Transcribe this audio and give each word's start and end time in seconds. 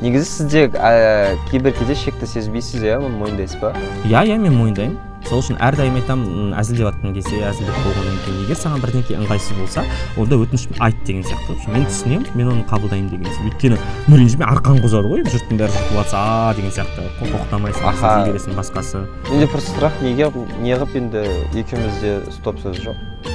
негізі 0.00 0.24
сізде 0.24 0.66
ә, 0.74 1.36
кейбір 1.50 1.74
кезде 1.76 1.94
шекті 1.94 2.26
сезбейсіз 2.26 2.82
иә 2.82 2.98
оны 2.98 3.16
мойындайсыз 3.20 3.60
ба? 3.60 3.74
Иә 4.08 4.24
иә 4.26 4.38
мен 4.40 4.56
мойындаймын. 4.56 4.98
Сол 5.28 5.42
үшін 5.42 5.58
әрдайым 5.60 5.98
айтамын 6.00 6.54
әзілдеп 6.56 6.86
жатқан 6.88 7.12
кезде 7.12 7.42
әзілдеп 7.44 7.76
болғаннан 7.84 8.16
кейін 8.24 8.38
егер 8.46 8.56
саған 8.56 8.80
бірдеңке 8.80 9.18
ыңғайсыз 9.18 9.58
болса 9.58 9.84
онда 10.16 10.38
өтініш 10.40 10.64
айт 10.80 11.02
деген 11.04 11.26
сияқты. 11.28 11.58
Мен 11.74 11.84
түсінемін 11.90 12.30
мен 12.40 12.52
оны 12.54 12.64
қабылдаймын 12.70 13.10
деген 13.12 13.28
сияқты. 13.28 13.50
Өйткені 13.50 13.78
ну 14.08 14.16
ренжіме 14.16 14.48
арқаң 14.48 14.80
қозады 14.80 15.12
ғой 15.12 15.26
жұрттың 15.28 15.60
бәрі 15.60 15.76
жұтып 15.76 15.98
жатса 16.00 16.22
а 16.24 16.54
деген 16.56 16.72
сияқты. 16.72 17.04
Тоқтамайсың 17.20 17.90
аха. 17.92 18.14
бересің 18.30 18.56
басқасы. 18.56 19.04
Менде 19.28 19.50
просто 19.52 19.76
сұрақ 19.76 20.00
неге 20.02 20.32
неғып 20.64 20.96
енді 20.96 21.26
екеумізде 21.52 22.16
стоп 22.40 22.64
сөз 22.64 22.80
жоқ. 22.88 23.29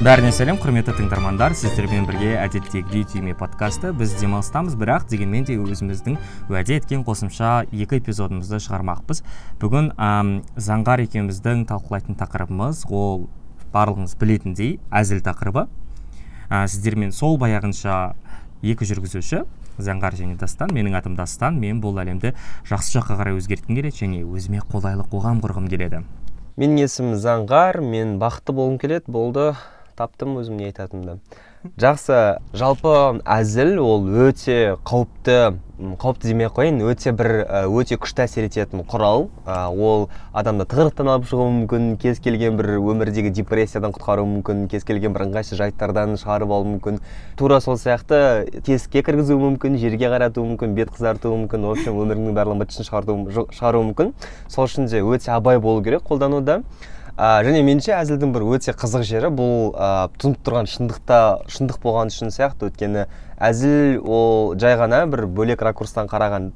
Бәріне 0.00 0.30
сәлем 0.32 0.56
құрметті 0.56 0.94
тыңдармандар. 0.96 1.52
Сіздермен 1.52 2.06
бірге 2.08 2.30
әдеттегідей 2.40 3.02
түйме 3.04 3.34
подкасты 3.36 3.90
біз 3.92 4.14
демалыстамыз 4.16 4.72
бірақ 4.80 5.04
дегенмен 5.10 5.44
де 5.44 5.58
өзіміздің 5.60 6.14
уәде 6.48 6.78
еткен 6.78 7.02
қосымша 7.04 7.66
екі 7.68 7.98
эпизодымызды 7.98 8.62
шығармақпыз. 8.64 9.20
Бүгін 9.60 9.90
әм, 10.00 10.30
заңғар 10.56 11.02
екеуміздің 11.04 11.66
талқылайтын 11.68 12.16
тақырыбымыз 12.16 12.86
ол 12.88 13.26
барлығыңыз 13.74 14.14
білетіндей 14.16 14.78
әзіл 14.88 15.20
тақырыбы. 15.26 15.66
Ә, 16.48 16.64
сіздермен 16.64 17.12
сол 17.12 17.36
баяғынша 17.36 18.14
екі 18.64 18.88
жүргізуші 18.88 19.42
заңғар 19.76 20.16
және 20.16 20.38
дастан 20.40 20.72
менің 20.72 20.96
атым 20.96 21.18
дастан 21.18 21.60
мен 21.60 21.82
бұл 21.84 22.00
әлемді 22.00 22.32
жақсы 22.70 22.96
жаққа 22.96 23.18
қарай 23.20 23.36
өзгерткім 23.36 23.76
келеді 23.76 24.00
және 24.00 24.22
өзіме 24.24 24.64
қолайлы 24.64 25.04
қоғам 25.12 25.44
құрғым 25.44 25.68
келеді. 25.68 26.00
Менің 26.56 26.86
есімім 26.86 27.20
заңғар 27.20 27.82
мен 27.84 28.16
бақытты 28.20 28.56
болғым 28.56 28.80
келеді 28.80 29.12
болды. 29.12 29.46
Таптым 30.00 30.40
өзім 30.40 30.56
не 30.56 30.70
айтатынымды. 30.72 31.20
Жақсы 31.76 32.40
жалпы 32.56 33.20
әзіл 33.28 33.74
ол 33.84 34.06
өте 34.08 34.78
қауіпті 34.88 35.58
қауіпті 36.00 36.28
демей 36.30 36.48
ақ 36.48 36.54
қояйын 36.56 36.78
өте 36.88 37.12
бір 37.16 37.28
өте 37.68 37.98
күшті 38.00 38.22
әсер 38.24 38.46
ететін 38.48 38.80
құрал. 38.88 39.26
Ол 39.44 40.06
адамды 40.32 40.64
тығырықтан 40.68 41.10
алып 41.12 41.26
шығуы 41.28 41.50
мүмкін 41.58 41.90
кез 42.00 42.20
келген 42.24 42.56
бір 42.56 42.78
өмірдегі 42.78 43.32
депрессиядан 43.36 43.92
құтқаруы 43.92 44.28
мүмкін 44.38 44.62
кез 44.72 44.86
келген 44.88 45.12
бір 45.12 45.26
ыңғайсыз 45.26 45.60
жайттардан 45.60 46.16
шығарып 46.20 46.54
алуы 46.56 46.70
мүмкін. 46.74 47.00
Тура 47.36 47.60
сол 47.60 47.76
сияқты 47.80 48.62
тесікке 48.64 49.02
кіргізуі 49.04 49.40
мүмкін 49.44 49.76
жерге 49.80 50.08
қаратуы 50.12 50.46
мүмкін 50.54 50.76
бет 50.76 50.94
қызартуы 50.96 51.42
мүмкін 51.42 51.68
в 51.68 51.74
общем 51.74 52.00
өміріңнің 52.00 52.40
барлығын 52.40 52.64
быт 52.64 52.72
шығаруы 52.80 53.84
мүмкін. 53.90 54.14
Сол 54.48 54.64
үшін 54.64 54.88
де 54.88 55.04
өте 55.04 55.32
абай 55.36 55.60
болу 55.60 55.84
керек 55.84 56.08
қолдануда. 56.08 56.62
Ә, 57.20 57.42
және 57.44 57.60
меніңше 57.66 57.92
әзілдің 57.98 58.30
бір 58.32 58.46
өте 58.56 58.72
қызық 58.80 59.04
жері 59.04 59.28
бұл 59.36 59.74
ә, 59.76 60.08
тұнып 60.22 60.40
тұрған 60.46 60.70
шындықта 60.72 61.18
шындық 61.52 61.82
болған 61.84 62.12
үшін 62.14 62.32
сияқты. 62.32 62.70
Өйткені 62.70 63.04
әзіл 63.40 64.00
ол 64.04 64.54
жай 64.60 64.76
ғана 64.76 65.02
бір 65.10 65.24
бөлек 65.32 65.62
ракурстан 65.64 66.08
қараған 66.10 66.50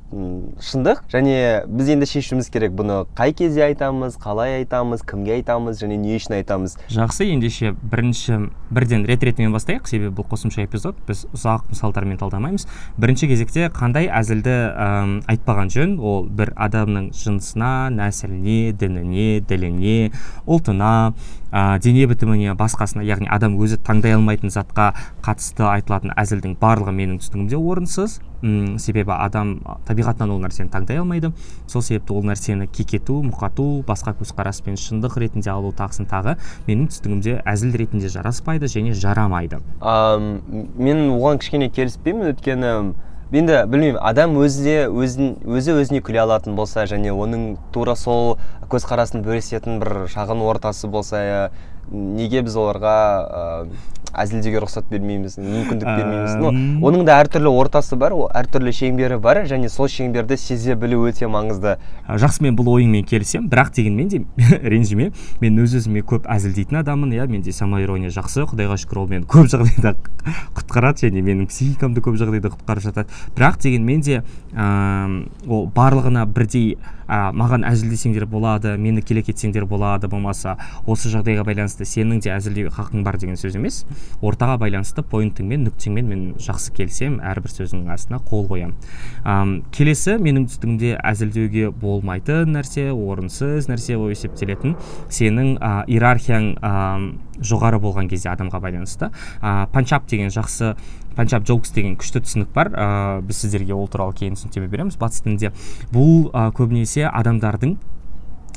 шындық. 0.61 1.05
Және 1.13 1.65
біз 1.67 1.91
енді 1.95 2.09
шешуіміз 2.11 2.51
керек. 2.53 2.75
Бұны 2.77 3.05
қай 3.17 3.33
кезде 3.37 3.65
айтамыз 3.67 4.19
қалай 4.21 4.59
айтамыз 4.61 5.05
кімге 5.09 5.39
айтамыз 5.39 5.81
және 5.81 5.97
не 6.01 6.19
үшін 6.19 6.37
айтамыз? 6.39 6.77
Жақсы 6.93 7.29
ендеше 7.33 7.73
бірінші 7.81 8.51
бірден 8.71 9.07
рет 9.09 9.25
ретімен 9.25 9.55
бастайық. 9.57 9.89
Себебі 9.89 10.13
бұл 10.19 10.29
қосымша 10.29 10.67
эпизод. 10.67 11.01
Біз 11.09 11.25
ұзақ 11.33 11.71
мысалдармен 11.73 12.21
талдамаймыз. 12.21 12.67
Бірінші 13.01 13.31
кезекте 13.33 13.71
қандай 13.73 14.11
әзілді 14.13 14.57
ә, 14.75 14.91
айтпаған 15.33 15.73
жөн? 15.73 15.97
Ол 16.05 16.29
бір 16.29 16.53
адамның 16.61 17.13
жынысына 17.17 17.89
нәсіліне 17.97 18.75
дініне 18.77 19.41
діліне 19.49 20.13
ұлтына 20.45 21.15
ә, 21.55 21.79
дене 21.79 22.09
бітіміне 22.11 22.57
басқасына 22.59 23.05
яғни 23.07 23.31
адам 23.31 23.55
өзі 23.63 23.79
таңдай 23.87 24.17
алмайтын 24.19 24.51
затқа 24.51 24.91
қатысты 25.23 25.63
айтылатын 25.71 26.11
әзілдің 26.19 26.57
барлығы 26.59 26.95
менің 26.99 27.21
түсінігімде 27.23 27.61
орынсыз. 27.61 28.19
М 28.45 28.75
себебі 28.83 29.15
адам 29.15 29.55
табиғатынан 29.87 30.35
ол 30.35 30.43
нәрсені 30.43 30.69
таңдай 30.75 30.99
алмайды. 31.01 31.31
Сол 31.71 31.81
себепті 31.87 32.19
ол 32.19 32.27
нәрсені 32.27 32.67
кекету 32.67 33.23
мұқату 33.25 33.85
басқа 33.87 34.13
көзқараспен 34.19 34.77
шындық 34.77 35.17
ретінде 35.23 35.49
алу 35.55 35.71
тағысын 35.73 36.11
тағы 36.11 36.37
менің 36.67 36.91
түсінігімде 36.91 37.39
әзіл 37.47 37.79
ретінде 37.79 38.11
жараспайды 38.13 38.69
және 38.69 38.93
жарамайды. 38.93 39.63
Мен 39.81 41.07
оған 41.15 41.41
кішкене 41.41 41.71
келіспеймін. 41.71 42.35
Өйткені 42.35 42.75
енді 43.33 43.61
білмеймін 43.71 44.01
адам 44.05 44.37
өзі 44.37 44.75
өзін 44.93 45.37
өзі 45.49 45.79
өзіне 45.81 46.03
күле 46.05 46.21
алатын 46.25 46.57
болса 46.59 46.85
және 46.91 47.15
оның 47.15 47.55
тура 47.73 47.95
сол 47.97 48.37
көзқарасын 48.73 49.25
бөлісетін 49.25 49.81
бір 49.81 50.05
шағын 50.13 50.45
ортасы 50.45 50.91
болса 50.93 51.51
неге 51.91 52.45
біз 52.47 52.57
оларға 52.61 52.97
әзілдеуге 54.15 54.61
рұқсат 54.63 54.87
бермейміз 54.91 55.37
мүмкіндік 55.41 55.89
бермейміз? 55.89 56.37
Но 56.39 56.53
оның 56.87 57.05
да 57.09 57.17
әртүрлі 57.23 57.51
ортасы 57.51 57.99
бар 57.99 58.15
әртүрлі 58.15 58.73
шеңбері 58.75 59.19
бар 59.23 59.43
және 59.51 59.71
сол 59.73 59.89
шеңберді 59.91 60.39
сезе 60.39 60.77
білу 60.79 61.03
өте 61.09 61.29
маңызды. 61.31 61.77
Жақсы 62.07 62.45
мен 62.47 62.59
бұл 62.59 62.71
ойыңмен 62.77 63.07
келісемін 63.11 63.51
бірақ 63.51 63.73
дегенмен 63.75 64.11
де 64.13 64.23
ренжіме 64.75 65.11
мен 65.43 65.61
өз 65.65 65.77
өзіме 65.81 66.05
көп 66.07 66.29
әзілдейтін 66.31 66.83
адаммын 66.85 67.15
иә 67.19 67.29
менде 67.31 67.55
самоирония 67.55 68.13
жақсы 68.15 68.47
құдайға 68.53 68.79
шүкір 68.85 69.03
ол 69.03 69.11
мені 69.11 69.29
көп 69.31 69.51
жағдайда 69.51 69.97
құтқарады 70.59 71.09
және 71.09 71.25
менің 71.25 71.51
психикамды 71.51 72.05
көп 72.05 72.19
жағдайда 72.21 72.55
құтқарып 72.55 72.87
жатады. 72.87 73.23
Бірақ 73.35 73.61
дегенмен 73.67 74.05
де 74.05 74.23
ол 74.55 75.67
барлығына 75.75 76.27
бірдей 76.31 76.77
ә, 77.09 77.33
маған 77.37 77.65
әзілдесеңдер 77.69 78.27
болады 78.31 78.77
мені 78.81 79.03
келе 79.05 79.23
кетсеңдер 79.25 79.67
болады 79.69 80.09
болмаса 80.09 80.57
осы 80.87 81.11
жағдайға 81.13 81.45
байланысты 81.49 81.84
сенің 81.89 82.21
де 82.25 82.33
әзілдеуге 82.35 82.73
хақың 82.75 83.05
бар 83.07 83.19
деген 83.21 83.39
сөз 83.41 83.59
емес. 83.59 83.83
Ортаға 84.25 84.57
байланысты 84.63 85.05
поинтіңмен 85.07 85.67
нүктеңмен 85.69 86.09
мен 86.11 86.25
жақсы 86.43 86.75
келісемін 86.77 87.21
әрбір 87.25 87.55
сөзіңнің 87.55 87.93
астына 87.95 88.21
қол 88.29 88.49
қоямын. 88.51 88.75
Ә, 89.25 89.37
келесі 89.75 90.17
менің 90.23 90.49
түсінігімде 90.51 90.97
әзілдеуге 91.05 91.71
болмайтын 91.71 92.55
нәрсе 92.57 92.91
орынсыз 92.93 93.71
нәрсе 93.71 93.99
болып 94.01 94.17
есептелетін 94.17 94.77
сенің 95.13 95.55
ә, 95.59 95.73
иерархияң 95.89 96.51
ә, 96.59 96.75
жоғары 97.45 97.81
болған 97.83 98.11
кезде 98.11 98.31
адамға 98.35 98.61
байланысты. 98.65 99.11
Ә, 99.41 99.67
панчап 99.73 100.07
деген 100.11 100.31
жақсы 100.35 100.75
панчап 101.15 101.45
джокс 101.47 101.71
деген 101.75 101.97
күшті 101.99 102.25
түсінік 102.25 102.53
бар. 102.55 102.71
Ә, 102.75 103.21
біз 103.27 103.45
сіздерге 103.45 103.75
ол 103.75 103.89
туралы 103.91 104.15
кейін 104.19 104.39
түсініктеме 104.39 104.71
береміз. 104.71 104.99
Батыс 104.99 105.23
тілінде 105.25 105.53
бұл 105.95 106.31
ә, 106.31 106.49
көбінесе 106.55 107.07
адамдардың 107.11 107.77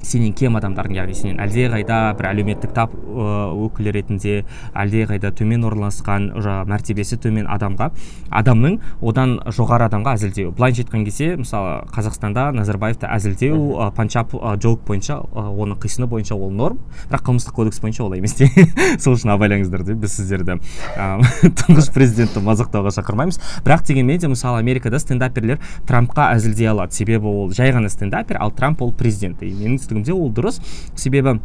сенен 0.07 0.33
кем 0.37 0.57
адамдардың 0.59 0.99
яғни 1.01 1.17
сенен 1.17 1.41
әлдеқайда 1.43 1.99
бір 2.17 2.29
әлеуметтік 2.31 2.73
тап 2.75 2.95
өкілі 2.95 3.93
ретінде 3.97 4.37
әлдеқайда 4.73 5.33
төмен 5.37 5.67
орналасқан 5.67 6.31
мәртебесі 6.71 7.19
төмен 7.21 7.47
адамға 7.51 7.91
адамның 8.41 8.79
одан 9.01 9.37
жоғары 9.51 9.87
адамға 9.87 10.15
әзілдеу 10.17 10.53
былайынша 10.57 10.85
айтқан 10.85 11.05
кезде 11.07 11.29
мысалы 11.39 11.83
қазақстанда 11.93 12.49
назарбаевты 12.55 13.09
әзілдеу 13.11 13.59
ә, 13.77 13.91
панчап 13.95 14.33
бойынша 14.87 15.19
оның 15.33 15.77
қисыны 15.81 16.07
бойынша 16.07 16.35
ол 16.35 16.51
норм. 16.51 16.79
Бірақ 17.09 17.23
қылмыстық 17.27 17.55
кодекс 17.55 17.79
бойынша 17.81 18.03
олай 18.03 18.19
емес 18.19 18.35
те. 18.37 18.47
Сол 19.03 19.15
үшін 19.17 19.33
абайлаңыздар 19.35 19.83
деп 19.87 20.01
біз 20.03 20.15
сіздерді 20.17 20.57
тұңғыш 21.61 21.89
президентті 21.95 22.43
мазақтауға 22.45 22.93
шақырмаймыз. 22.97 23.39
Бірақ 23.65 23.85
дегенмен 23.87 24.19
де 24.21 24.31
мысалы 24.31 24.61
америкада 24.61 24.99
стендаперлер 24.99 25.59
трампқа 25.87 26.31
әзілдей 26.35 26.71
алады. 26.71 26.95
Себебі 26.97 27.31
ол 27.31 27.51
жай 27.55 27.73
ғана 27.75 27.91
стендапер 27.91 28.39
ал 28.41 28.51
трамп 28.51 28.81
ол 28.81 28.93
президент. 28.93 29.43
И 29.43 29.51
менің 29.51 29.79
түсінігімде 30.03 30.13
ол 30.13 30.31
дұрыс. 30.31 30.59
Себебі 30.95 31.39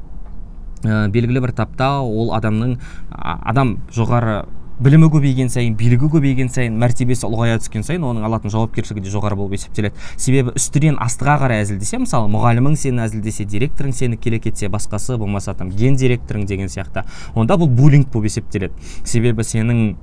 ә, 0.84 1.08
белгілі 1.08 1.40
бір 1.40 1.52
тапта 1.56 2.00
ол 2.02 2.32
адамның 2.36 2.78
адам 3.12 3.78
жоғары 3.92 4.44
білімі 4.82 5.06
көбейген 5.12 5.50
сайын 5.52 5.76
билігі 5.78 6.08
көбейген 6.10 6.48
сайын 6.50 6.74
мәртебесі 6.80 7.28
ұлғая 7.28 7.60
түскен 7.62 7.84
сайын 7.86 8.02
оның 8.08 8.24
алатын 8.26 8.50
жауапкершілігі 8.50 9.04
де 9.04 9.12
жоғары 9.12 9.36
болып 9.38 9.54
есептеледі. 9.54 9.94
Себебі 10.16 10.56
үстіден 10.58 10.96
астыға 10.98 11.36
қарай 11.44 11.62
әзілдесе 11.62 12.00
мысалы 12.02 12.26
мұғалімің 12.32 12.74
сені 12.80 13.04
әзілдесе 13.04 13.46
директорың 13.46 13.94
сені 13.94 14.18
келе 14.18 14.40
кетсе 14.42 14.72
басқасы 14.72 15.18
болмаса 15.20 15.54
там 15.54 15.70
ген 15.70 15.94
директорың 16.00 16.48
деген 16.50 16.72
сияқты 16.72 17.04
онда 17.36 17.60
бұл 17.60 17.70
буллинг 17.70 18.10
болып 18.10 18.32
есептеледі. 18.32 18.74
Себебі 19.04 19.46
сенің 19.46 19.94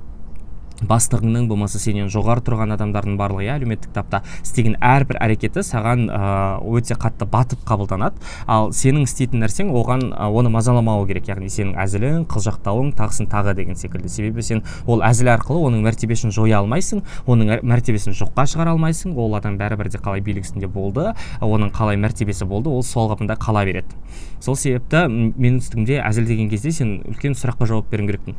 бастығыңның 0.88 1.48
болмаса 1.50 1.78
сенен 1.80 2.08
жоғары 2.12 2.44
тұрған 2.46 2.74
адамдардың 2.76 3.16
барлығы 3.20 3.46
иә 3.46 3.56
әлеуметтік 3.58 3.92
тапта 3.94 4.22
істеген 4.40 4.76
әрбір 4.80 5.18
әрекеті 5.20 5.64
саған 5.66 6.06
өте 6.64 6.96
қатты 6.96 7.28
батып 7.30 7.64
қабылданады. 7.68 8.16
Ал 8.46 8.70
сенің 8.72 9.04
істейтін 9.04 9.44
нәрсең 9.44 9.72
оған 9.76 10.06
оны 10.30 10.52
мазаламауы 10.54 11.06
керек 11.10 11.28
яғни 11.28 11.50
сенің 11.52 11.76
әзілің 11.84 12.24
қылжақтауың 12.30 12.94
тағысын 12.96 13.28
тағы 13.30 13.54
деген 13.58 13.76
секілді. 13.76 14.08
Себебі 14.08 14.42
сен 14.42 14.64
ол 14.86 15.04
әзіл 15.04 15.30
арқылы 15.34 15.66
оның 15.68 15.84
мәртебесін 15.84 16.32
жоя 16.34 16.62
алмайсың 16.62 17.04
оның 17.26 17.60
мәртебесін 17.62 18.16
жоққа 18.16 18.46
шығара 18.54 18.74
алмайсың. 18.74 19.14
Ол 19.20 19.36
адам 19.36 19.58
бәрібір 19.60 19.92
де 19.92 20.00
қалай 20.00 20.24
билік 20.24 20.48
үстінде 20.48 20.70
болды 20.70 21.12
оның 21.40 21.74
қалай 21.76 22.00
мәртебесі 22.00 22.48
болды 22.48 22.70
ол 22.70 22.82
сол 22.82 23.10
қалпында 23.12 23.36
қала 23.40 23.64
береді. 23.68 23.92
Сол 24.40 24.56
себепті 24.56 25.04
менің 25.10 25.60
түсінігімде 25.60 26.00
әзіл 26.00 26.26
деген 26.26 26.48
кезде 26.48 26.72
сен 26.72 26.94
үлкен 27.04 27.34
сұраққа 27.36 27.66
жауап 27.68 27.90
беруің 27.92 28.34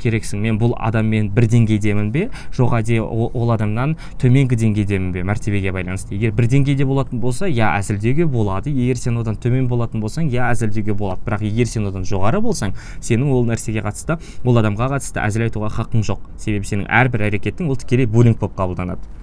керексің. 0.00 0.42
Мен 0.42 0.58
бұл 0.58 0.74
адаммен 0.74 1.30
бір 1.34 1.46
деңгей 1.52 1.75
деңгейдемін 1.76 2.10
бе? 2.12 2.28
Жоқ 2.56 2.74
әлде 2.80 3.00
ол 3.00 3.50
адамнан 3.52 3.96
төменгі 4.20 4.56
деңгейдемін 4.56 5.12
бе? 5.12 5.22
мәртебеге 5.26 5.72
байланысты. 5.72 6.14
Егер 6.14 6.32
бір 6.32 6.48
деңгейде 6.50 6.86
болатын 6.86 7.20
болса 7.20 7.48
иә 7.48 7.72
әзілдеуге 7.78 8.26
болады. 8.26 8.70
Егер 8.70 8.96
сен 8.96 9.18
одан 9.18 9.36
төмен 9.36 9.68
болатын 9.68 10.00
болсаң 10.00 10.30
иә 10.30 10.50
әзілдеуге 10.52 10.94
болады. 10.94 11.20
Бірақ 11.26 11.44
егер 11.44 11.66
сен 11.66 11.86
одан 11.86 12.04
жоғары 12.04 12.40
болсаң 12.40 12.74
сенің 13.00 13.32
ол 13.32 13.46
нәрсеге 13.46 13.84
қатысты 13.84 14.18
ол 14.44 14.58
адамға 14.58 14.90
қатысты 14.96 15.22
әзіл 15.22 15.46
айтуға 15.48 15.70
хақың 15.76 16.06
жоқ. 16.06 16.24
Себебі 16.38 16.66
сенің 16.66 16.88
әрбір 16.88 17.28
әрекетің 17.30 17.70
ол 17.70 17.76
тікелей 17.76 18.06
буллинг 18.06 18.40
болып 18.40 18.56
қабылданады. 18.58 19.14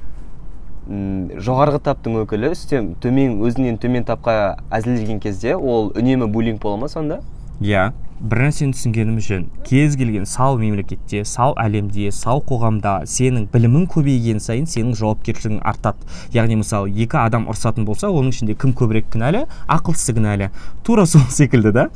Жоғарғы 1.39 1.79
таптың 1.79 2.17
өкілі 2.25 2.51
үстем 2.51 2.93
төмен 2.99 3.37
өзінен 3.47 3.77
төмен 3.79 4.03
тапқа 4.03 4.57
әзілдеген 4.67 5.21
кезде 5.23 5.55
ол 5.55 5.93
үнемі 5.95 6.27
буллинг 6.27 6.59
бола 6.59 6.81
ма 6.81 6.89
сонда? 6.91 7.21
Иә 7.61 7.93
бір 8.23 8.45
нәрсені 8.45 8.71
түсінгенім 8.71 9.17
үшін 9.19 9.47
кез 9.67 9.97
келген 9.99 10.23
сау 10.29 10.55
мемлекетте 10.59 11.25
сау 11.27 11.51
әлемде 11.59 12.07
сау 12.15 12.39
қоғамда 12.47 13.01
сенің 13.09 13.49
білімің 13.51 13.87
көбейген 13.91 14.39
сайын 14.43 14.67
сенің 14.69 14.93
жауапкершілігің 14.95 15.59
артады. 15.67 16.07
Яғни 16.31 16.55
мысалы 16.61 16.93
екі 17.03 17.19
адам 17.19 17.49
ұрысатын 17.51 17.83
болса 17.87 18.07
оның 18.07 18.31
ішінде 18.31 18.55
кім 18.59 18.71
көбірек 18.79 19.09
кінәлі? 19.11 19.43
Ақылсызы 19.67 20.15
кінәлі. 20.15 20.51
Тура 20.87 21.03
сол 21.09 21.27
секілді 21.39 21.73
да. 21.75 21.89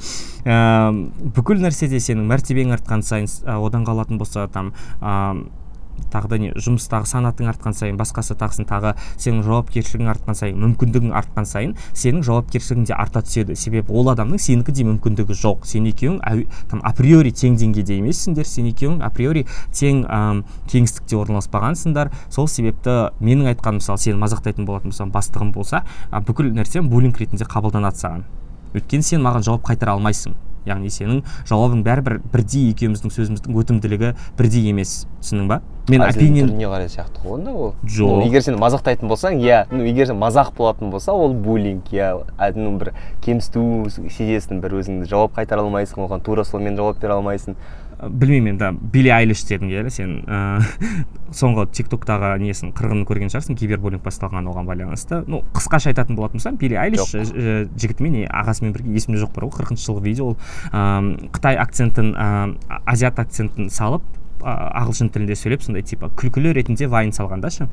Ә, 0.44 0.91
бүкіл 1.38 1.63
нәрседе 1.63 2.01
сенің 2.03 2.27
мәртебең 2.27 2.75
артқан 2.75 3.06
сайын 3.07 3.31
одан 3.56 3.88
қалатын 3.88 4.19
болса 4.19 4.50
там 4.51 4.74
тағы 6.11 6.31
да 6.31 6.38
не 6.41 6.51
жұмыстағы 6.55 7.07
санатың 7.09 7.49
артқан 7.51 7.75
сайын 7.77 7.97
басқасы 7.99 8.38
тағысын 8.39 8.67
тағы 8.69 8.94
сенің 9.19 9.44
жауапкершілігің 9.47 10.11
артқан 10.13 10.38
сайын 10.38 10.61
мүмкіндігің 10.63 11.13
артқан 11.17 11.47
сайын 11.49 11.75
сенің 11.94 12.23
жауапкершілігің 12.27 12.88
де 12.88 12.95
арта 12.95 13.21
түседі. 13.25 13.55
Себебі 13.57 13.94
ол 13.94 14.11
адамның 14.13 14.41
сенікідей 14.41 14.88
мүмкіндігі 14.88 15.38
жоқ. 15.38 15.67
Сен 15.67 15.88
екеуің 15.91 16.45
там 16.71 16.81
априори 16.88 17.33
тең 17.35 17.57
деңгейде 17.59 17.97
емессіңдер 17.99 18.47
сен 18.47 18.69
екеуің 18.71 19.01
априори 19.05 19.45
тең 19.75 20.03
ә, 20.07 20.21
кеңістікте 20.71 21.19
орналаспағансыңдар. 21.19 22.11
Сол 22.33 22.50
себепті 22.51 23.13
менің 23.19 23.53
айтқаным 23.53 23.81
мысалы 23.81 24.01
сені 24.01 24.19
мазақтайтын 24.23 24.67
болатын 24.67 24.91
болсам 24.91 25.13
бастығым 25.13 25.53
болса 25.55 25.83
ә, 26.11 26.21
бүкіл 26.23 26.51
нәрсем 26.55 26.89
буллинг 26.91 27.19
ретінде 27.21 27.47
қабылданады 27.47 28.01
саған. 28.01 28.27
Өйткені 28.75 29.05
сен 29.05 29.23
маған 29.25 29.45
жауап 29.47 29.65
қайтара 29.69 29.95
алмайсың. 29.95 30.35
Яғни 30.67 30.91
сенің 30.91 31.23
жауабың 31.47 31.85
бәрібір 31.85 32.19
бірдей 32.33 32.67
екеуміздің 32.73 33.13
сөзіміздің 33.15 33.55
өтімділігі 33.61 34.13
бірдей 34.38 34.67
емес. 34.73 35.05
Түсіндің 35.21 35.47
ба? 35.47 35.61
Мен 35.89 36.04
опинион 36.04 36.51
түріне 36.51 36.69
қарай 36.72 36.89
сияқты 36.92 37.24
ғой 37.24 37.38
онда 37.38 37.54
ол. 37.54 37.74
Жоқ. 37.88 38.25
Егер 38.28 38.44
сен 38.44 38.60
мазақтайтын 38.60 39.07
болсаң 39.07 39.39
иә 39.39 39.63
ну 39.72 39.86
егер 39.88 40.10
сен 40.10 40.19
мазақ 40.19 40.54
болатын 40.57 40.92
болса 40.92 41.13
ол 41.13 41.34
буллинг 41.34 41.92
иә 41.94 42.13
ну 42.56 42.78
бір 42.78 42.94
кемсіту 43.24 43.88
сезесің 43.89 44.62
бір 44.63 44.80
өзіңді 44.81 45.10
жауап 45.10 45.38
қайтара 45.38 45.63
алмайсың 45.63 46.06
оған 46.07 46.24
тура 46.24 46.44
солмен 46.44 46.75
жауап 46.78 47.00
бере 47.01 47.16
алмайсың. 47.16 47.56
Білмеймін 47.98 48.60
енді 48.60 48.89
билли 48.94 49.10
айлиш 49.10 49.42
дедің 49.48 49.72
иә 49.74 49.89
сен 49.89 50.19
ыыы 50.28 50.94
соңғы 51.39 51.66
тик 51.74 51.88
токтағы 51.89 52.36
несін 52.44 52.69
қырғынын 52.78 53.07
көрген 53.10 53.31
шығарсың 53.34 53.57
кибербуллинг 53.57 54.04
басталған 54.06 54.51
оған 54.51 54.69
байланысты. 54.69 55.24
Ну 55.25 55.42
қысқаша 55.56 55.89
айтатын 55.95 56.16
болатын 56.19 56.38
болсам 56.38 56.60
билли 56.62 56.78
айлиш 56.78 57.10
жігітімен 57.16 58.28
ағасымен 58.30 58.75
бірге 58.75 58.94
есімде 59.00 59.24
жоқ 59.24 59.34
бар 59.34 59.48
ғой 59.48 59.57
қырқыншы 59.57 59.89
жылғы 59.89 60.06
видео 60.06 60.30
ол. 60.30 60.38
Ыыы 60.69 61.31
қытай 61.34 61.57
акцентін 61.57 62.13
ыыы 62.13 62.80
азиат 62.86 63.18
акцентін 63.25 63.74
салып 63.74 64.06
ағылшын 64.44 65.12
тілінде 65.13 65.38
сөйлеп 65.38 65.63
сондай 65.66 65.86
типа 65.88 66.12
күлкілі 66.18 66.54
ретінде 66.57 66.88
вайн 66.92 67.13
салған 67.16 67.42
да 67.42 67.51
шы 67.54 67.69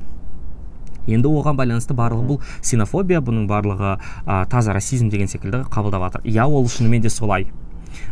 енді 1.07 1.29
оған 1.29 1.59
байланысты 1.59 1.97
барлығы 1.97 2.27
бұл 2.29 2.41
ксенофобия 2.63 3.21
бұның 3.25 3.49
барлығы 3.51 3.97
ә, 4.25 4.45
таза 4.49 4.73
расизм 4.77 5.11
деген 5.13 5.29
секілді 5.29 5.65
қабылдап 5.73 6.09
жатыр 6.09 6.25
иә 6.25 6.47
ол 6.49 6.69
шынымен 6.69 7.03
де 7.05 7.11
солай. 7.11 7.47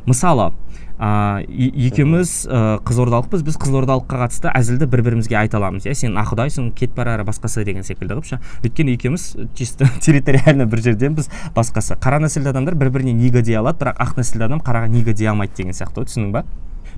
Мысалы 0.07 0.53
ә, 0.99 1.43
екеуміз 1.49 2.45
ә, 2.47 2.79
қызылордалықпыз. 2.85 3.43
Біз 3.47 3.57
қызылордалыққа 3.63 4.21
қатысты 4.23 4.53
әзілді 4.53 4.87
бір 4.93 5.03
бірімізге 5.09 5.39
айта 5.41 5.59
аламыз. 5.59 5.87
Иә 5.89 5.97
сен 5.99 6.19
ақұдайсың 6.21 6.71
кет 6.79 6.95
бар 6.95 7.15
әрі 7.17 7.27
басқасы 7.27 7.65
деген 7.67 7.87
секілді 7.87 8.19
қылып 8.19 8.29
ше 8.29 8.41
өйткені 8.63 8.97
екеуміз 8.99 9.29
чисто 9.59 9.89
территориально 10.05 10.67
бір 10.67 10.85
жерденбіз 10.85 11.31
басқасы. 11.57 11.97
Қара 12.03 12.21
нәсілді 12.23 12.53
адамдар 12.53 12.77
бір 12.77 12.93
біріне 12.95 13.17
нига 13.17 13.43
дей 13.43 13.59
алады 13.59 13.83
бірақ 13.83 13.99
ақ 14.05 14.21
нәсілді 14.21 14.51
адам 14.51 14.63
қараға 14.63 14.93
нига 14.93 15.17
дей 15.17 15.33
алмайды 15.33 15.59
деген 15.63 15.75
сияқты 15.75 16.05
ғой 16.05 16.11
түсіндің 16.13 16.37
ба? 16.37 16.45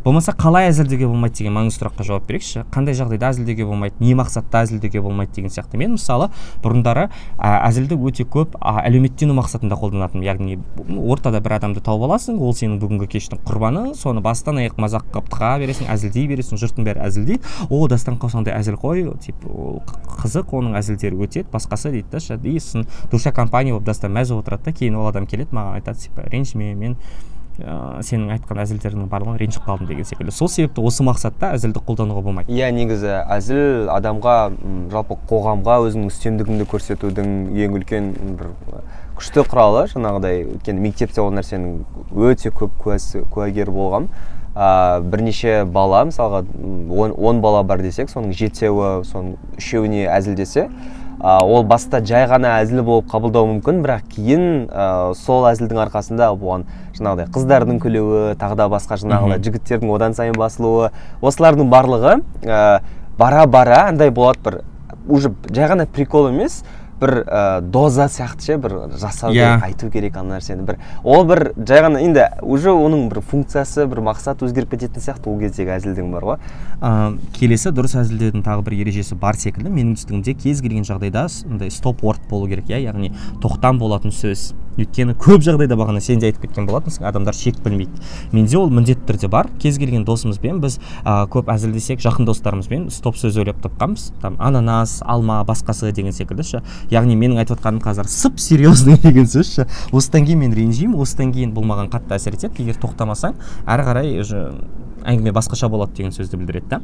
Болмаса 0.04 0.32
қалай 0.36 0.68
әзілдеуге 0.68 1.08
болмайды 1.08 1.38
деген 1.40 1.54
маңызды 1.56 1.80
сұраққа 1.80 2.04
жауап 2.04 2.26
берейікші. 2.28 2.64
Қандай 2.74 2.96
жағдайда 2.98 3.30
әзілдеуге 3.32 3.64
болмайды 3.64 3.96
не 4.04 4.14
мақсатта 4.18 4.62
әзілдеуге 4.64 5.00
болмайды 5.00 5.32
деген 5.38 5.50
сияқты. 5.50 5.78
Мен 5.80 5.94
мысалы 5.96 6.28
бұрындары 6.62 7.08
әзілді 7.40 7.96
өте 7.96 8.26
көп 8.28 8.58
әлеуметтену 8.60 9.36
мақсатында 9.38 9.78
қолданатынмын 9.80 10.26
яғни 10.28 10.58
ортада 11.00 11.40
бір 11.40 11.56
адамды 11.56 11.80
тауып 11.84 12.04
аласың 12.08 12.36
ол 12.36 12.52
сенің 12.52 12.78
бүгінгі 12.82 13.08
кештің 13.16 13.40
құрбаны 13.48 13.94
соны 13.96 14.20
бастан 14.24 14.60
аяқ 14.60 14.76
мазақ 14.76 15.08
қылып 15.14 15.32
тыға 15.32 15.54
бересің 15.64 15.88
әзілдей 15.94 16.28
бересің 16.28 16.60
жұрттың 16.60 16.88
бәрі 16.88 17.04
әзілдейді. 17.08 17.54
О 17.70 17.88
дастан 17.88 18.20
қосандай 18.20 18.54
әзіл 18.58 18.76
қой 18.80 19.06
типа 19.24 19.48
ол 19.48 19.82
қызық 20.20 20.52
оның 20.60 20.78
әзілдері 20.80 21.20
өтеді 21.24 21.48
басқасы 21.52 21.94
дейді 21.96 22.12
да 22.12 22.48
и 22.48 22.58
сосын 22.58 22.86
душа 23.10 23.32
компания 23.32 23.72
болып 23.72 23.86
дастан 23.86 24.12
мәз 24.12 24.30
болып 24.30 24.46
отырады 24.46 24.64
да 24.64 24.72
кейін 24.72 24.96
ол 24.96 25.08
адам 25.08 25.26
келеді 25.26 25.54
маған 25.54 25.80
айтады 25.80 25.98
типа 25.98 26.28
ренжіме 26.30 26.74
мен 26.74 26.96
ә, 27.60 28.02
сенің 28.02 28.32
айтқан 28.34 28.60
әзілдеріңнің 28.64 29.08
барлығына 29.12 29.38
ренжіп 29.40 29.64
қалдым 29.68 29.88
деген 29.90 30.08
секілді. 30.08 30.34
Сол 30.34 30.50
себепті 30.50 30.82
осы 30.84 31.06
мақсатта 31.06 31.52
әзілді 31.54 31.82
қолдануға 31.86 32.22
болмайды. 32.24 32.52
Иә 32.52 32.70
негізі 32.74 33.12
әзіл 33.22 33.90
адамға 33.94 34.36
жалпы 34.92 35.18
қоғамға 35.30 35.78
өзіңнің 35.86 36.10
үстемдігіңді 36.10 36.68
көрсетудің 36.72 37.34
ең 37.64 37.78
үлкен 37.78 38.12
бір 38.40 38.54
күшті 39.14 39.44
құралы 39.46 39.86
жаңағыдай 39.92 40.42
өйткені 40.56 40.88
мектепте 40.88 41.22
ол 41.22 41.30
нәрсенің 41.36 41.84
өте 42.18 42.50
көп 42.50 42.74
куәсі 42.82 43.22
куәгер 43.30 43.70
болғам. 43.70 44.10
Ә, 44.54 45.00
бірнеше 45.02 45.64
бала 45.66 46.04
мысалға 46.06 46.44
он, 46.90 47.14
он 47.18 47.40
бала 47.42 47.64
бар 47.66 47.80
десек 47.82 48.10
соның 48.10 48.30
жетеуі 48.38 49.02
соның 49.02 49.34
үшеуіне 49.58 50.04
әзілдесе 50.06 50.68
ол 51.20 51.64
баста 51.64 52.00
жай 52.04 52.26
ғана 52.28 52.56
әзіл 52.62 52.82
болып 52.84 53.06
қабылдауы 53.12 53.54
мүмкін 53.54 53.80
бірақ 53.84 54.08
кейін 54.14 54.44
ә, 54.68 55.14
сол 55.18 55.46
әзілдің 55.48 55.80
арқасында 55.86 56.30
оған 56.34 56.66
жаңағыдай 56.96 57.30
қыздардың 57.34 57.80
күлуі 57.84 58.34
тағы 58.40 58.58
да 58.58 58.68
басқа 58.72 58.98
жаңағыдай 59.02 59.42
жігіттердің 59.46 59.94
одан 59.94 60.16
сайын 60.18 60.36
басылуы 60.38 60.90
осылардың 61.22 61.70
барлығы 61.72 62.16
ә, 62.42 62.80
бара 63.18 63.46
бара 63.46 63.84
андай 63.88 64.10
болады 64.10 64.42
бір 64.44 64.60
уже 65.08 65.32
жай 65.50 65.70
ғана 65.70 65.86
прикол 65.86 66.28
емес 66.32 66.62
бір 67.04 67.12
ә, 67.24 67.60
доза 67.60 68.08
сияқты 68.08 68.48
ше 68.48 68.56
бір 68.58 68.74
жасау 68.96 69.30
yeah. 69.30 69.60
керек 69.60 69.62
иә. 69.62 69.68
айту 69.68 69.90
керек 69.92 70.16
ана 70.16 70.38
нәрсені 70.38 70.64
бір 70.66 70.80
ол 71.04 71.24
бір 71.28 71.52
жай 71.56 71.84
ғана 71.84 72.02
енді 72.04 72.26
уже 72.42 72.72
оның 72.72 73.08
бір 73.12 73.20
функциясы 73.20 73.86
бір 73.90 74.02
мақсаты 74.08 74.48
өзгеріп 74.48 74.74
кететін 74.74 75.04
сияқты 75.04 75.30
ол 75.30 75.38
кездегі 75.42 75.76
әзілдің 75.76 76.10
бар 76.16 76.28
ғой 76.30 76.40
ә, 76.80 76.92
келесі 77.36 77.74
дұрыс 77.76 77.96
әзілдеудің 78.02 78.44
тағы 78.46 78.66
бір 78.66 78.78
ережесі 78.80 79.18
бар 79.20 79.38
секілді 79.38 79.70
менің 79.70 79.94
түсінігімде 80.00 80.36
кез 80.40 80.64
келген 80.64 80.88
жағдайда 80.88 81.28
андай 81.50 81.70
стоп 81.70 82.02
ворд 82.04 82.24
болу 82.30 82.48
керек 82.48 82.72
иә 82.72 82.82
яғни 82.88 83.12
тоқтам 83.44 83.78
болатын 83.78 84.14
сөз 84.14 84.52
өйткені 84.78 85.14
көп 85.20 85.44
жағдайда 85.46 85.76
бағана 85.78 86.00
сен 86.04 86.20
де 86.22 86.30
айтып 86.30 86.46
кеткен 86.46 86.66
болатынсың 86.68 87.06
адамдар 87.08 87.34
шек 87.36 87.60
білмейді. 87.64 88.02
Менде 88.32 88.58
ол 88.58 88.70
міндетті 88.70 89.06
түрде 89.08 89.28
бар. 89.30 89.48
Кез 89.62 89.78
келген 89.78 90.04
досымызбен 90.04 90.60
біз 90.62 90.78
ә, 91.04 91.26
көп 91.30 91.50
әзілдесек 91.54 92.02
жақын 92.04 92.28
достарымызбен 92.28 92.88
стоп 92.94 93.18
сөз 93.20 93.38
ойлап 93.38 93.62
тапқанбыз. 93.64 94.10
Там 94.22 94.36
ананас 94.38 95.00
алма 95.06 95.42
басқасы 95.46 95.92
деген 95.92 96.12
секілді 96.12 96.46
ше 96.48 96.62
яғни 96.90 97.16
менің 97.18 97.42
айтып 97.42 97.58
жатқаным 97.58 97.82
қазір 97.84 98.10
сып 98.10 98.40
серьезный 98.42 98.98
деген 99.02 99.28
сөз 99.30 99.54
ше 99.54 99.68
осыдан 99.92 100.26
кейін 100.26 100.44
мен 100.46 100.56
ренжимін 100.58 101.00
осыдан 101.00 101.32
кейін 101.34 101.54
бұл 101.54 101.66
маған 101.70 101.92
қатты 101.92 102.18
әсер 102.18 102.38
етеді. 102.38 102.64
Егер 102.64 102.80
тоқтамасаң 102.82 103.38
әрі 103.66 103.88
қарай 103.88 104.16
әңгіме 105.04 105.32
басқаша 105.36 105.68
болады 105.72 105.96
деген 105.98 106.12
сөзді 106.14 106.38
білдіреді 106.40 106.68
да. 106.70 106.80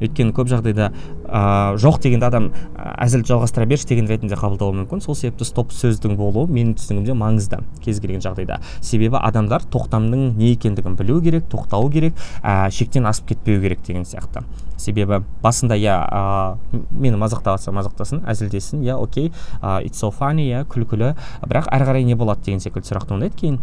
Өйткені 0.00 0.34
көп 0.34 0.50
жағдайда 0.50 0.90
ә, 1.26 1.74
жоқ 1.80 2.00
дегенде 2.04 2.28
адам 2.28 2.50
әзілді 2.74 3.32
жалғастыра 3.32 3.66
берші 3.68 3.88
деген 3.90 4.08
ретінде 4.10 4.38
қабылдауы 4.38 4.78
мүмкін. 4.80 5.02
Сол 5.04 5.18
себепті 5.18 5.46
стоп 5.48 5.72
сөздің 5.74 6.16
болуы 6.18 6.48
менің 6.48 6.74
түсінігімде 6.78 7.16
маңызды 7.18 7.60
кез 7.84 8.00
келген 8.00 8.22
жағдайда. 8.24 8.60
Себебі 8.80 9.18
адамдар 9.20 9.64
тоқтамның 9.70 10.34
не 10.38 10.52
екендігін 10.54 10.96
білу 10.98 11.20
керек 11.24 11.48
тоқтау 11.52 11.90
керек 11.90 12.14
ә, 12.42 12.70
шектен 12.70 13.06
асып 13.10 13.32
кетпеу 13.34 13.60
керек 13.62 13.82
деген 13.86 14.04
сияқты. 14.08 14.44
Себебі 14.76 15.22
басында 15.42 15.76
иә 15.78 15.94
ә, 16.08 16.56
мені 16.90 17.18
мазақтаса 17.20 17.72
мазақтасын 17.74 18.24
әзілдесін 18.28 18.82
иә 18.84 18.98
окей 18.98 19.32
ә, 19.60 19.80
it's 19.84 20.02
so 20.02 20.10
funny 20.14 20.50
иә 20.50 20.64
күлкілі. 20.68 21.14
Бірақ 21.46 21.70
әрі 21.72 21.88
қарай 21.90 22.04
не 22.04 22.18
болады 22.18 22.44
деген 22.44 22.60
секілді 22.60 22.90
сұрақ 22.90 23.08
туындайды 23.08 23.38
кейін. 23.40 23.60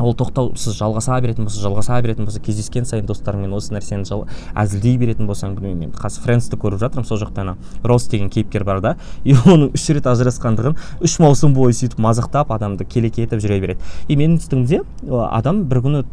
Ол 0.00 0.14
тоқтаусыз 0.18 0.78
жалғаса 0.78 1.20
беретін 1.22 1.46
болса 1.46 1.60
жалғаса 1.62 2.00
беретін 2.02 2.26
болса 2.26 2.40
кездескен 2.42 2.86
сайын 2.88 3.06
достарыңмен 3.06 3.54
осы 3.54 3.74
нәрсені 3.74 4.24
әзілдей 4.54 4.96
беретін 4.98 5.28
болсаң 5.28 5.54
білмеймін 5.54 5.90
енді. 5.90 5.98
Қазір 6.00 6.24
френдсті 6.24 6.58
көріп 6.58 6.82
жатырмын 6.82 7.06
сол 7.08 7.20
жақта 7.22 7.44
ана 7.44 7.56
рос 7.84 8.08
деген 8.10 8.30
кейіпкер 8.30 8.64
бар 8.64 8.80
да. 8.80 8.96
И 9.24 9.34
оның 9.34 9.70
үш 9.74 9.86
рет 9.94 10.08
ажырасқандығын 10.10 10.76
үш 11.04 11.18
маусым 11.22 11.54
бойы 11.54 11.76
сөйтіп 11.76 12.02
мазақтап 12.02 12.52
адамды 12.54 12.84
келеке 12.84 13.24
етіп 13.28 13.42
жүре 13.44 13.60
береді. 13.62 13.80
И 14.08 14.16
менің 14.18 14.40
түсінігімде 14.42 14.82
адам 15.30 15.64
бір 15.70 15.84
күні 15.86 16.04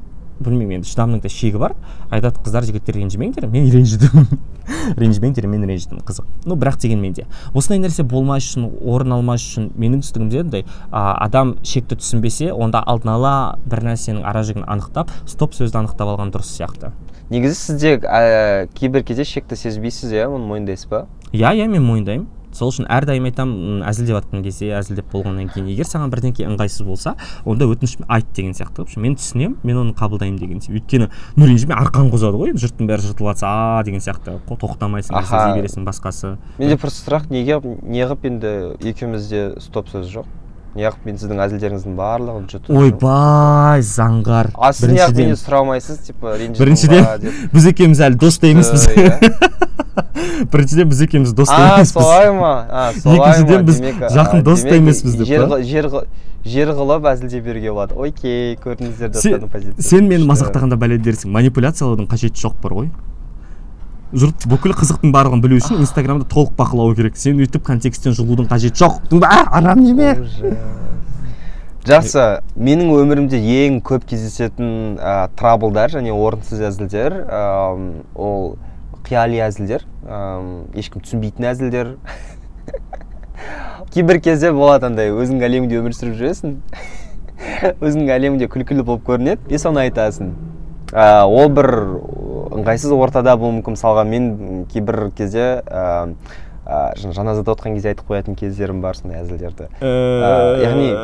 білмеймін 0.42 0.82
енді 0.82 0.90
шыдамның 0.90 1.22
да 1.24 1.30
шегі 1.32 1.62
бар. 1.62 1.76
Айтады 2.10 2.42
қыздар 2.44 2.66
жігіттер 2.68 2.98
ренжімеңдер 3.00 3.48
мен 3.52 3.70
ренжідім. 3.72 4.28
Ренжімеңдер 5.02 5.48
мен 5.48 5.66
ренжідім 5.70 6.02
қызық. 6.06 6.28
Ну 6.46 6.58
бірақ 6.60 6.80
дегенмен 6.82 7.14
де 7.14 7.26
осындай 7.54 7.82
нәрсе 7.84 8.04
болмас 8.04 8.50
үшін 8.50 8.68
орын 8.82 9.16
алмас 9.18 9.46
үшін 9.46 9.72
менің 9.78 10.04
түсінігімде 10.06 10.44
андай 10.44 10.66
адам 10.92 11.56
шекті 11.64 11.98
түсінбесе 12.02 12.52
онда 12.54 12.84
алдын 12.86 13.16
ала 13.16 13.34
бір 13.66 13.86
нәрсенің 13.90 14.26
ара 14.28 14.44
жігін 14.48 14.68
анықтап 14.68 15.12
стоп 15.30 15.58
сөзді 15.58 15.82
анықтап 15.84 16.14
алған 16.14 16.34
дұрыс 16.34 16.54
сияқты. 16.58 16.94
Негізі 17.32 17.56
сізде 17.56 17.96
ә, 18.04 18.68
кейбір 18.76 19.06
кезде 19.08 19.24
шекті 19.24 19.56
сезбейсіз 19.56 20.12
иә 20.12 20.28
оны 20.28 20.46
мойындайсыз 20.50 20.90
ба? 20.92 21.06
Иә 21.32 21.54
иә 21.56 21.68
мен 21.72 21.86
мойындаймын. 21.88 22.28
Сол 22.56 22.72
үшін 22.72 22.88
әрдайым 22.92 23.28
айтамын 23.30 23.84
әзілдеп 23.88 24.18
жатқан 24.20 24.44
кезде 24.46 24.72
әзілдеп 24.80 25.12
болғаннан 25.14 25.52
кейін 25.54 25.70
егер 25.72 25.88
саған 25.88 26.12
бірдеңке 26.14 26.48
ыңғайсыз 26.50 26.86
болса 26.88 27.16
онда 27.46 27.68
өтініш 27.72 27.98
айт 28.08 28.34
деген 28.36 28.56
сияқты 28.58 28.86
мен 29.00 29.16
түсінемін 29.16 29.58
мен 29.64 29.82
оны 29.84 29.96
қабылдаймын 29.98 30.40
деген 30.40 30.60
сияқты. 30.60 30.82
Өйткені 30.82 31.10
ну 31.38 31.48
ренжіме 31.48 31.78
арқан 31.78 32.12
қозады 32.12 32.40
ғой 32.42 32.54
енді 32.54 32.66
жұрттың 32.66 32.92
бәрі 32.92 33.08
жыртылып 33.08 33.32
жатса 33.34 33.52
а 33.52 33.84
деген 33.88 34.04
сияқты. 34.04 34.38
Тоқтамайсың 34.50 35.16
Аха. 35.16 35.56
бересің 35.56 35.88
басқасы. 35.88 36.36
Менде 36.60 36.78
просто 36.78 37.08
сұрақ 37.08 37.32
неге 37.32 37.60
неғып 37.62 38.28
енді 38.30 38.54
екеумізде 38.92 39.56
стоп 39.62 39.90
сөз 39.94 40.12
жоқ? 40.12 40.30
Неғып 40.78 41.06
мен 41.06 41.18
сіздің 41.20 41.40
әзілдеріңіздің 41.46 41.96
барлығын 42.00 42.46
жұтып 42.52 42.78
ойбай 42.80 43.82
заңғар. 43.84 44.52
А 44.56 44.72
сіз 44.72 44.94
неғып 44.96 45.18
менен 45.20 45.40
сұрамайсыз 45.42 45.98
типа 46.08 46.38
біріншіден 46.60 47.08
біз 47.52 47.68
екеуміз 47.74 48.00
әлі 48.08 48.20
дос 48.22 48.40
та 48.40 48.48
емеспіз 48.54 48.88
Иә. 48.96 49.18
біріншіден 50.54 50.90
біз 50.90 51.02
екеуміз 51.08 51.34
дос 51.36 51.50
та 51.52 51.60
емеспіз 51.76 52.04
солай 52.04 52.32
ма? 52.32 52.54
А 52.72 52.92
солай 53.04 53.20
екіншіден 53.20 53.66
біз 53.68 53.82
жақын 54.16 54.44
дос 54.48 54.64
та 54.64 54.76
емеспіз 54.80 55.16
деп 55.20 55.28
жер, 55.28 55.48
жер, 55.68 55.90
қы- 55.92 56.06
жер 56.46 56.72
қылып 56.80 57.08
әзілдей 57.12 57.44
беруге 57.44 57.72
болады. 57.76 58.00
Окей 58.00 58.56
көрдіңіздер 58.64 59.12
достардың 59.12 59.52
позициясын 59.52 59.90
сен 59.92 60.08
мені 60.08 60.26
мазақтағанда 60.32 60.80
бәле 60.80 60.98
дерсің. 61.04 61.36
Манипуляциялаудың 61.36 62.08
қажеті 62.10 62.48
жоқ 62.48 62.56
бар 62.64 62.78
ғой. 62.80 62.90
Жұрт 64.12 64.46
бүкіл 64.52 64.76
қызықтың 64.76 65.14
барлығын 65.16 65.42
білу 65.44 65.58
үшін 65.62 65.82
инстаграмды 65.86 66.28
толық 66.28 66.54
бақылауы 66.58 66.96
керек. 66.98 67.18
Сен 67.20 67.40
өйтіп 67.40 67.64
контексттен 67.68 68.16
жұлудың 68.18 68.50
қажеті 68.52 68.84
жоқ. 68.84 69.00
Арам 69.24 69.84
неме 69.84 70.16
жақсы. 71.88 72.26
Менің 72.56 72.92
өмірімде 72.94 73.40
ең 73.40 73.80
көп 73.86 74.06
кездесетін 74.10 75.00
ә, 75.02 75.30
траблдар 75.38 75.90
және 75.94 76.14
орынсыз 76.14 76.62
әзілдер 76.68 77.16
ам, 77.26 77.88
ол 78.14 78.56
қияли 79.08 79.42
әзілдер. 79.48 79.88
Ам, 80.06 80.52
ешкім 80.78 81.02
түсінбейтін 81.02 81.50
әзілдер. 81.50 81.96
Кейбір 83.96 84.22
кезде 84.22 84.52
болады 84.54 84.92
андай 84.92 85.10
өзіңнің 85.10 85.48
әлеміңде 85.48 85.82
өмір 85.82 85.98
сүріп 85.98 86.20
жүресің. 86.22 86.60
Өзіңнің 87.82 88.14
әлеміңде 88.14 88.52
күлкілі 88.52 88.86
болып 88.86 89.08
көрінеді. 89.10 89.50
И 89.50 89.58
соны 89.62 89.88
айтасың. 89.88 90.36
Ә, 90.94 91.24
ол 91.26 91.50
бір 91.50 91.72
ыңғайсыз 92.52 92.92
ортада 92.96 93.36
болуы 93.38 93.60
мүмкін. 93.62 93.76
Мысалға 93.78 94.04
мен 94.08 94.66
кейбір 94.72 95.12
кезде 95.18 95.62
ә, 95.66 96.14
ә, 96.66 96.80
жан- 97.00 97.14
жаназада 97.16 97.52
отқан 97.56 97.74
кезде 97.76 97.94
айтып 97.94 98.08
қоятын 98.12 98.36
кездерім 98.40 98.82
бар 98.82 98.96
сондай 99.00 99.22
әзілдерді. 99.24 99.70
Э, 99.82 100.62
яғни- 100.66 100.96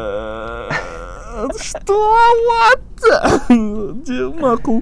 что 1.61 1.93
what 1.93 3.03
мақұл 4.41 4.81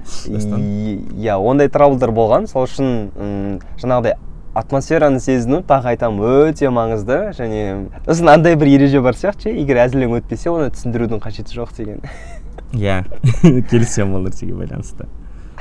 иә 1.20 1.36
ондай 1.38 1.68
траблдар 1.70 2.12
болған. 2.16 2.48
Сол 2.48 2.64
үшін 2.64 3.60
жаңағыдай 3.82 4.16
атмосфераны 4.56 5.20
сезіну 5.20 5.60
тағы 5.68 5.92
айтамын 5.96 6.48
өте 6.54 6.70
маңызды. 6.72 7.18
Және 7.36 7.90
сосын 8.08 8.32
андай 8.32 8.56
бір 8.56 8.68
ереже 8.78 9.02
бар 9.04 9.14
сияқты 9.20 9.50
ше 9.50 9.56
егер 9.58 9.82
әзілің 9.84 10.16
өтпесе 10.22 10.50
оны 10.54 10.70
түсіндірудің 10.72 11.20
қажеті 11.20 11.58
жоқ 11.60 11.76
деген. 11.76 12.00
Иә 12.74 13.04
келісемін 13.70 14.16
ол 14.16 14.24
нәрсеге 14.30 14.56
байланысты. 14.56 15.10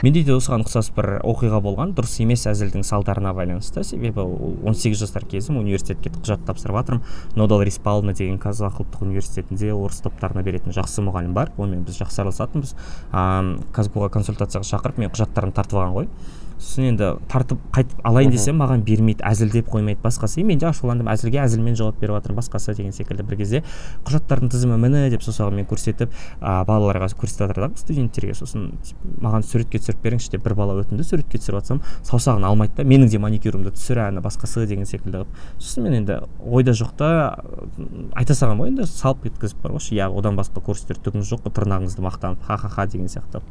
Менде 0.05 0.23
де 0.27 0.35
осыған 0.37 0.65
ұқсас 0.67 0.91
бір 0.97 1.09
оқиға 1.25 1.61
болған. 1.65 1.95
Дұрыс 1.97 2.19
емес 2.21 2.45
әзілдің 2.51 2.85
салдарына 2.85 3.33
байланысты. 3.37 3.85
Себебі 3.87 4.25
ол 4.25 4.59
18 4.69 5.01
жастар 5.01 5.25
кезім 5.31 5.59
университетке 5.63 6.13
құжат 6.13 6.45
тапсырып 6.49 6.77
жатырмын 6.81 7.39
нодал 7.41 7.65
риспаловна 7.65 8.13
деген 8.17 8.39
қазақ 8.43 8.83
ұлттық 8.85 9.07
университетінде 9.09 9.73
орыс 9.73 10.03
топтарына 10.05 10.45
беретін 10.45 10.77
жақсы 10.77 11.05
мұғалім 11.09 11.33
бар. 11.37 11.55
Онымен 11.57 11.87
біз 11.89 12.03
жақсы 12.03 12.25
араласатынбыз. 12.25 12.77
Ыыы 13.13 13.59
казгуға 13.77 14.13
консультацияға 14.19 14.69
шақырып 14.75 15.01
мен 15.01 15.15
құжаттарын 15.15 15.57
тартып 15.57 15.81
алған 15.81 15.97
ғой. 16.03 16.11
Сосын 16.65 16.87
енді 16.93 17.09
тартып 17.29 17.61
қайтып 17.75 18.03
алайын 18.07 18.31
десем 18.33 18.57
маған 18.61 18.85
бермейді 18.87 19.25
әзілдеп 19.27 19.69
қоймайды 19.73 20.01
басқасы. 20.03 20.41
И 20.41 20.45
мен 20.47 20.59
де 20.59 20.69
ашуландым 20.69 21.11
әзілге 21.11 21.41
әзілмен 21.43 21.77
жауап 21.79 21.99
беріп 22.01 22.17
жатырмын 22.17 22.39
басқасы 22.39 22.75
деген 22.79 22.95
секілді 22.95 23.27
бір 23.27 23.39
кезде. 23.41 23.63
Құжаттардың 24.07 24.53
тізімі 24.55 24.79
міне 24.81 25.09
деп 25.13 25.25
саусағымен 25.27 25.67
көрсетіп 25.69 26.15
ә, 26.41 26.65
балаларға 26.69 27.11
көрсетіп 27.19 27.49
жатыр 27.49 27.67
да 27.67 27.71
студенттерге. 27.81 28.37
Сосын 28.39 28.71
маған 29.21 29.45
суретке 29.45 29.83
түсіріп 29.83 29.94
беріңізші 30.03 30.31
деп 30.35 30.45
бір 30.45 30.55
бала 30.59 30.75
өтінді 30.83 31.05
суретке 31.07 31.39
түсіріп 31.39 31.61
жатсам 31.61 31.83
саусағын 32.03 32.47
алмайды 32.49 32.75
да 32.79 32.85
менің 32.89 33.11
де 33.13 33.19
маникюрімді 33.23 33.75
түсір 33.77 34.01
ана 34.09 34.21
басқасы 34.25 34.67
деген 34.67 34.87
секілді 34.87 35.23
қылып. 35.23 35.29
Сосын 35.59 35.85
мен 35.85 35.95
енді 36.01 36.19
ойда 36.41 36.75
жоқта 36.75 37.11
айта 38.15 38.35
салғанмын 38.35 38.65
ғой 38.65 38.73
енді 38.73 38.89
салып 38.91 39.23
кеткізіп 39.29 39.63
бар 39.63 39.77
қойшы 39.77 39.95
иә 39.95 40.09
одан 40.11 40.37
басқа 40.39 40.63
көрсетер 40.65 40.99
түгіңіз 41.05 41.31
жоқ 41.31 41.45
қой 41.47 41.55
тырнағыңызды 41.59 42.05
мақтанып 42.05 42.43
ха 42.47 42.57
ха 42.57 42.69
ха 42.69 42.87
деген 42.87 43.09
сияқты 43.09 43.43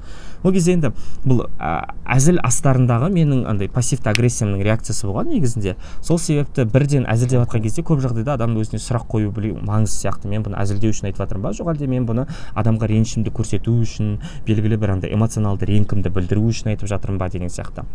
ол 0.43 0.51
кезде 0.51 0.73
енді 0.73 0.91
бұл 1.23 1.45
әзіл 1.59 2.39
астарындағы 2.43 3.09
менің 3.13 3.45
андай 3.47 3.69
пассивті 3.69 4.09
агрессиямның 4.09 4.63
реакциясы 4.63 5.07
болған 5.07 5.29
негізінде. 5.31 5.75
Сол 6.01 6.17
себепті 6.19 6.65
бірден 6.65 7.05
әзілдеп 7.09 7.43
жатқан 7.45 7.63
кезде 7.63 7.83
көп 7.85 8.01
жағдайда 8.03 8.35
адамның 8.37 8.63
өзіне 8.63 8.81
сұрақ 8.83 9.05
қою 9.11 9.31
білу 9.31 9.59
маңызды 9.63 10.03
сияқты. 10.03 10.27
Мен 10.31 10.43
бұны 10.43 10.57
әзілдеу 10.59 10.91
үшін 10.91 11.07
айтып 11.09 11.23
жатырмын 11.23 11.43
ба? 11.43 11.53
Жоқ 11.55 11.71
әлде 11.73 11.87
мен 11.87 12.07
бұны 12.07 12.25
адамға 12.55 12.89
ренішімді 12.89 13.31
көрсету 13.31 13.75
үшін 13.83 14.17
белгілі 14.47 14.77
бір 14.81 14.95
андай 14.97 15.13
эмоционалды 15.13 15.65
реңкімді 15.69 16.09
білдіру 16.13 16.32
үшін 16.41 16.73
айтып 16.73 16.89
жатырмын 16.89 17.19
ба 17.21 17.29
деген 17.29 17.53
сияқты. 17.53 17.85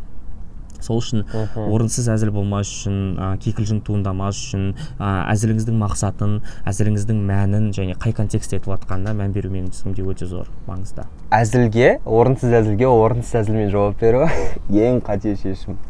Сол 0.79 1.01
үшін 1.03 1.25
орынсыз 1.59 2.07
әзіл 2.13 2.31
болмас 2.31 2.71
үшін 2.71 2.99
ә, 3.19 3.31
кикілжің 3.43 3.81
туындамас 3.87 4.39
үшін 4.39 4.69
ә, 4.99 5.09
әзіліңіздің 5.33 5.81
мақсатын 5.81 6.37
әзіліңіздің 6.71 7.19
мәнін 7.27 7.67
және 7.75 7.97
қай 7.99 8.15
контекстте 8.15 8.61
айтылып 8.61 8.85
жатқанына 8.85 9.17
мән 9.19 9.35
беру 9.35 9.51
менің 9.51 9.73
түсінігімде 9.75 10.07
өте 10.15 10.31
зор 10.31 10.53
маңызды 10.69 11.09
әзілге 11.35 11.97
орынсыз 12.07 12.55
әзілге 12.61 12.87
орынсыз 12.93 13.41
әзілмен 13.43 13.75
жауап 13.75 13.99
беру 13.99 14.29
ең 14.87 15.03
қате 15.03 15.35
шешім. 15.43 15.81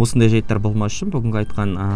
Осындай 0.00 0.28
жайттар 0.32 0.60
болмас 0.62 0.94
үшін 0.96 1.10
бүгінгі 1.14 1.40
айтқан 1.42 1.72
ә, 1.76 1.86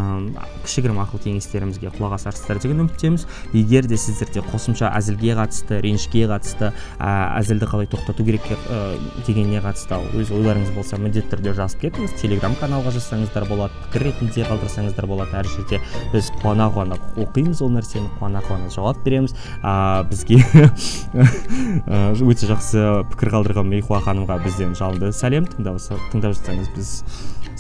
кішігірім 0.64 1.00
ақыл 1.02 1.20
кеңестерімізге 1.24 1.92
құлақ 1.96 2.16
асарсыздар 2.16 2.60
деген 2.62 2.84
үміттеміз. 2.84 3.26
Егер 3.52 3.88
де 3.90 3.98
сіздерде 4.00 4.42
қосымша 4.46 4.90
әзілге 4.96 5.36
қатысты 5.38 5.80
ренішке 5.84 6.24
қатысты 6.30 6.70
ә, 6.98 7.10
әзілді 7.40 7.68
қалай 7.70 7.90
тоқтату 7.92 8.24
керек 8.24 8.46
ә, 8.48 8.96
дегеніне 9.26 9.60
қатысты 9.64 10.00
өз 10.16 10.32
ойларыңыз 10.32 10.72
болса 10.76 10.98
міндетті 11.00 11.34
түрде 11.34 11.54
жазып 11.58 11.84
кетіңіз. 11.84 12.16
Телеграм 12.20 12.56
каналға 12.60 12.94
жазсаңыздар 12.96 13.48
болады 13.50 13.76
пікір 13.86 14.06
ретінде 14.08 14.46
қалдырсаңыздар 14.48 15.08
болады. 15.10 15.36
Әр 15.40 15.50
жерде 15.50 15.80
біз 16.14 16.32
қуана 16.40 16.70
қуана 16.72 16.98
оқимыз 17.20 17.60
ол 17.64 17.72
нәрсені 17.76 18.08
қуана 18.18 18.42
қуана 18.48 18.72
жауап 18.72 19.04
береміз. 19.04 19.36
Ә, 19.60 20.04
бізге 20.08 20.40
өте 22.30 22.48
жақсы 22.48 22.86
пікір 23.12 23.34
қалдырған 23.36 23.68
мейхуа 23.74 24.00
ханымға 24.04 24.40
бізден 24.44 24.74
жалынды 24.78 25.12
сәлем. 25.16 25.48
Тыңдап 25.50 25.80
тыңдап 26.12 26.36
жатсаңыз 26.38 26.72
біз 26.76 26.92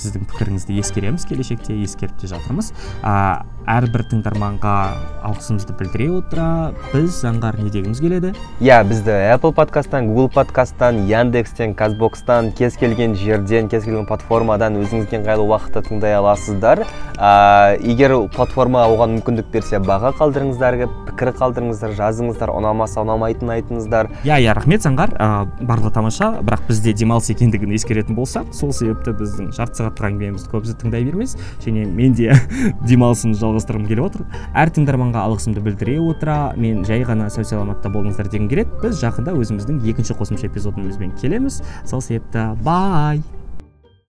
сіздің 0.00 0.26
пікіріңізді 0.32 0.78
ескереміз 0.80 1.26
келешекте 1.28 1.76
ескеріп 1.84 2.16
те 2.20 2.30
жатырмыз. 2.30 2.72
Ә, 3.04 3.44
әрбір 3.70 4.06
тыңдарманға 4.10 4.74
алғысымызды 5.28 5.74
білдіре 5.78 6.08
отыра 6.16 6.46
біз 6.90 7.20
заңғар 7.20 7.58
не 7.60 7.70
дегіміз 7.70 8.00
келеді? 8.00 8.32
Иә 8.64 8.80
бізді 8.88 9.12
apple 9.34 9.52
подкасттан 9.54 10.08
google 10.10 10.30
подкасттан 10.32 11.04
яндекстен 11.06 11.74
казбокстан 11.78 12.50
кез 12.56 12.78
келген 12.80 13.14
жерден 13.20 13.68
кез 13.68 13.84
келген 13.84 14.08
платформадан 14.08 14.80
өзіңізге 14.80 15.20
ыңғайлы 15.20 15.44
уақытта 15.44 15.84
тыңдай 15.86 16.16
аласыздар. 16.16 16.86
Ә, 17.20 17.76
егер 17.84 18.16
платформа 18.34 18.86
оған 18.88 19.18
мүмкіндік 19.18 19.52
берсе 19.52 19.78
баға 19.84 20.14
қалдырыңыздар 20.18 20.80
пікір 21.10 21.34
қалдырыңыздар 21.36 21.94
жазыңыздар 21.98 22.52
ұнамаса 22.54 23.04
ұнамайтынын 23.04 23.54
айтыңыздар. 23.58 24.08
Иә 24.24 24.40
иә 24.40 24.56
рахмет 24.56 24.86
заңғар. 24.86 25.12
Ә, 25.20 25.28
барлығы 25.60 25.92
тамаша 25.98 26.32
бірақ 26.40 26.64
бізде 26.70 26.94
демалыс 26.96 27.28
екендігін 27.34 27.76
ескеретін 27.76 28.16
болсақ 28.16 28.54
сол 28.56 28.72
себепті 28.72 29.12
біздің 29.20 29.52
жарты 29.56 29.82
әңгімемізді 30.10 30.52
көбісі 30.52 30.76
тыңдай 30.80 31.06
бермес 31.08 31.36
және 31.64 31.86
мен 31.88 32.14
де 32.18 32.36
демалысымды 32.90 33.38
жалғастырғым 33.40 33.88
келіп 33.90 34.06
отыр. 34.10 34.24
Әр 34.54 34.72
тыңдарманға 34.76 35.26
алғысымды 35.26 35.64
білдіре 35.64 35.98
отыра 36.04 36.38
мен 36.60 36.84
жай 36.88 37.04
ғана 37.08 37.30
сау 37.32 37.46
саламатта 37.48 37.92
болыңыздар 37.92 38.30
дегім 38.30 38.48
келеді. 38.52 38.78
Біз 38.84 39.02
жақында 39.02 39.34
өзіміздің 39.40 39.82
екінші 39.90 40.16
қосымша 40.20 40.50
эпизодымызбен 40.52 41.16
келеміз. 41.20 41.62
Сол 41.88 42.04
себепті 42.04 42.50
бай! 42.64 43.22